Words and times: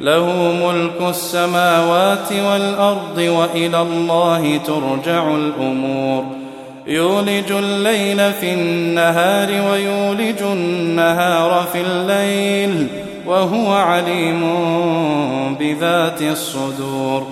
له 0.00 0.52
ملك 0.66 1.10
السماوات 1.10 2.32
والأرض 2.32 3.18
وإلى 3.18 3.82
الله 3.82 4.60
ترجع 4.66 5.28
الأمور 5.34 6.24
يولج 6.86 7.50
الليل 7.52 8.32
في 8.32 8.52
النهار 8.54 9.70
ويولج 9.72 10.42
النهار 10.52 11.64
في 11.72 11.78
الليل 11.90 12.86
وهو 13.26 13.72
عليم 13.72 14.44
بذات 15.60 16.22
الصدور 16.22 17.26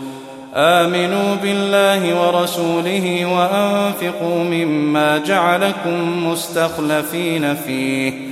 آمنوا 0.55 1.37
بالله 1.43 2.21
ورسوله 2.23 3.25
وأنفقوا 3.27 4.45
مما 4.45 5.19
جعلكم 5.19 6.27
مستخلفين 6.29 7.55
فيه 7.55 8.32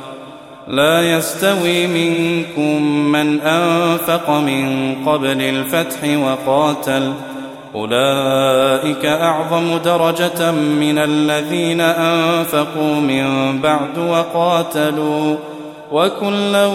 لا 0.67 1.01
يستوي 1.11 1.87
منكم 1.87 2.81
من 2.91 3.41
أنفق 3.41 4.29
من 4.29 4.95
قبل 5.05 5.41
الفتح 5.41 5.97
وقاتل 6.17 7.13
أولئك 7.75 9.05
أعظم 9.05 9.77
درجة 9.85 10.51
من 10.51 10.97
الذين 10.97 11.81
أنفقوا 11.81 12.93
من 12.95 13.59
بعد 13.61 13.97
وقاتلوا 13.97 15.35
وكلا 15.91 16.65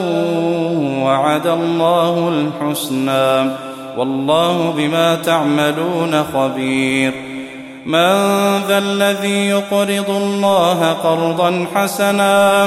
وعد 1.02 1.46
الله 1.46 2.28
الحسنى 2.28 3.50
والله 3.98 4.74
بما 4.76 5.14
تعملون 5.14 6.24
خبير 6.34 7.12
من 7.86 8.10
ذا 8.68 8.78
الذي 8.78 9.48
يقرض 9.48 10.10
الله 10.10 10.92
قرضا 11.04 11.66
حسنا 11.74 12.66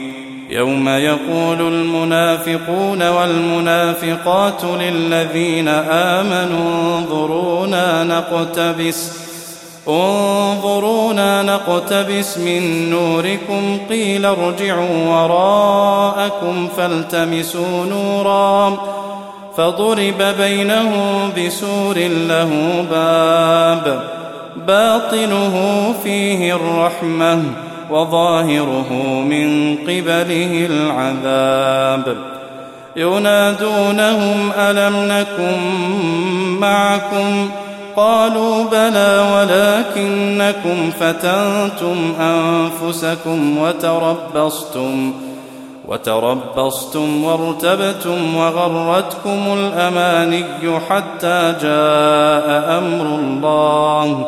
يوم 0.51 0.89
يقول 0.89 1.61
المنافقون 1.61 3.09
والمنافقات 3.09 4.61
للذين 4.63 5.67
امنوا 5.89 6.97
انظرونا 6.97 8.03
نقتبس 8.03 9.11
انظرونا 9.87 11.41
نقتبس 11.43 12.37
من 12.37 12.89
نوركم 12.89 13.77
قيل 13.89 14.25
ارجعوا 14.25 15.07
وراءكم 15.07 16.67
فالتمسوا 16.77 17.85
نورا 17.89 18.77
فضرب 19.57 20.21
بينهم 20.39 21.31
بسور 21.37 21.97
له 22.05 22.85
باب 22.91 24.03
باطنه 24.67 25.57
فيه 26.03 26.53
الرحمه 26.55 27.41
وظاهره 27.91 28.93
من 29.29 29.75
قبله 29.83 30.67
العذاب 30.69 32.17
ينادونهم 32.95 34.51
ألم 34.57 34.95
نكن 34.97 35.57
معكم 36.59 37.49
قالوا 37.95 38.63
بلى 38.63 39.25
ولكنكم 39.35 40.91
فتنتم 40.99 42.13
أنفسكم 42.19 43.57
وتربصتم 43.57 45.13
وتربصتم 45.87 47.23
وارتبتم 47.23 48.35
وغرتكم 48.37 49.39
الأماني 49.57 50.43
حتى 50.89 51.53
جاء 51.61 52.77
أمر 52.79 53.15
الله 53.19 54.27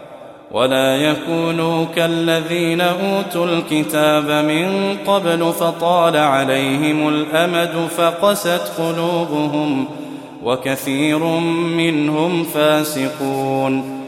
ولا 0.53 0.95
يكونوا 0.97 1.85
كالذين 1.95 2.81
اوتوا 2.81 3.45
الكتاب 3.45 4.25
من 4.45 4.95
قبل 5.07 5.53
فطال 5.53 6.17
عليهم 6.17 7.09
الامد 7.09 7.87
فقست 7.97 8.71
قلوبهم 8.77 9.85
وكثير 10.43 11.19
منهم 11.77 12.43
فاسقون 12.43 14.01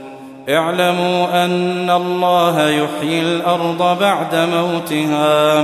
اعلموا 0.49 1.45
ان 1.45 1.89
الله 1.89 2.69
يحيي 2.69 3.21
الارض 3.21 3.99
بعد 3.99 4.35
موتها 4.35 5.63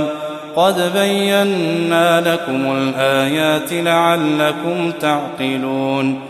قد 0.56 0.92
بينا 0.98 2.20
لكم 2.32 2.76
الايات 2.76 3.72
لعلكم 3.72 4.90
تعقلون 5.00 6.29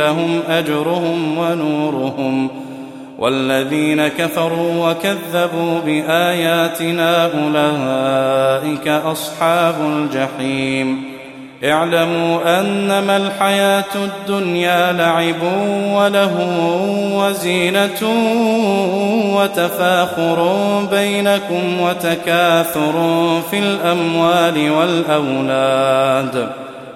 لهم 0.00 0.40
أجرهم 0.48 1.38
ونورهم 1.38 2.48
والذين 3.18 4.08
كفروا 4.08 4.90
وكذبوا 4.90 5.78
بآياتنا 5.84 7.24
أولئك 8.62 8.88
أصحاب 8.88 9.74
الجحيم 9.86 11.10
اعلموا 11.64 12.60
أنما 12.60 13.16
الحياة 13.16 13.84
الدنيا 13.94 14.92
لعب 14.92 15.42
وله 15.96 16.36
وزينة 17.12 18.02
وتفاخر 19.36 20.42
بينكم 20.90 21.80
وتكاثر 21.80 22.92
في 23.50 23.58
الأموال 23.58 24.70
والأولاد 24.70 26.48
ۖ 26.66 26.69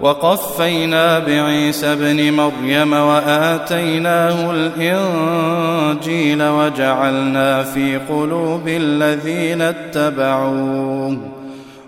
وقفينا 0.00 1.18
بعيسى 1.18 1.92
ابن 1.92 2.32
مريم 2.32 2.92
واتيناه 2.92 4.50
الانجيل 4.50 6.42
وجعلنا 6.48 7.62
في 7.62 7.96
قلوب 7.98 8.68
الذين 8.68 9.62
اتبعوه 9.62 11.16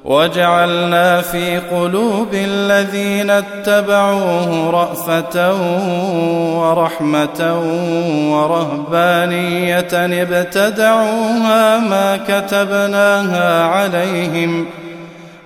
وجعلنا 0.04 1.20
في 1.20 1.58
قلوب 1.58 2.28
الذين 2.34 3.30
اتبعوه 3.30 4.70
رأفة 4.70 5.52
ورحمة 6.58 7.60
ورهبانية 8.32 9.86
ابتدعوها 9.94 11.78
ما 11.78 12.16
كتبناها 12.28 13.64
عليهم 13.66 14.66
ۖ 14.78 14.81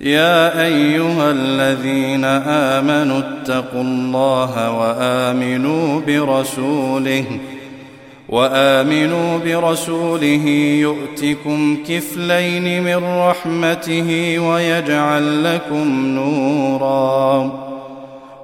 يا 0.00 0.62
ايها 0.64 1.30
الذين 1.30 2.24
امنوا 2.48 3.18
اتقوا 3.18 3.80
الله 3.82 4.70
وامنوا 4.70 6.00
برسوله 6.06 7.24
وامنوا 8.28 9.38
برسوله 9.38 10.46
يؤتكم 10.80 11.76
كفلين 11.88 12.82
من 12.84 13.18
رحمته 13.18 14.38
ويجعل 14.38 15.44
لكم 15.44 16.06
نورا 16.06 17.52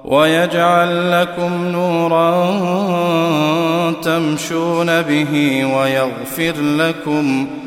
ويجعل 0.05 1.11
لكم 1.21 1.65
نورا 1.65 2.51
تمشون 4.01 5.01
به 5.01 5.65
ويغفر 5.73 6.53
لكم 6.61 7.47
ۖ 7.63 7.66